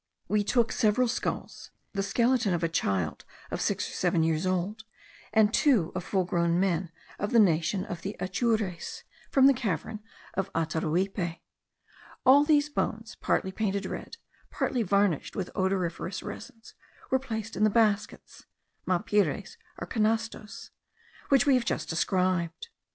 We 0.27 0.43
took 0.43 0.71
several 0.71 1.07
skulls, 1.07 1.69
the 1.93 2.01
skeleton 2.01 2.55
of 2.55 2.63
a 2.63 2.67
child 2.67 3.23
of 3.51 3.61
six 3.61 3.87
or 3.87 3.93
seven 3.93 4.23
years 4.23 4.47
old, 4.47 4.83
and 5.31 5.53
two 5.53 5.91
of 5.93 6.03
full 6.03 6.25
grown 6.25 6.59
men 6.59 6.91
of 7.19 7.29
the 7.31 7.39
nation 7.39 7.85
of 7.85 8.01
the 8.01 8.15
Atures, 8.19 9.03
from 9.29 9.45
the 9.45 9.53
cavern 9.53 9.99
of 10.33 10.51
Ataruipe. 10.53 11.37
All 12.25 12.43
these 12.43 12.67
bones, 12.67 13.13
partly 13.13 13.51
painted 13.51 13.85
red, 13.85 14.17
partly 14.49 14.81
varnished 14.81 15.35
with 15.35 15.53
odoriferous 15.55 16.23
resins, 16.23 16.73
were 17.11 17.19
placed 17.19 17.55
in 17.55 17.63
the 17.63 17.69
baskets 17.69 18.47
(mapires 18.87 19.55
or 19.77 19.85
canastos) 19.85 20.71
which 21.29 21.45
we 21.45 21.53
have 21.53 21.65
just 21.65 21.87
described. 21.89 22.69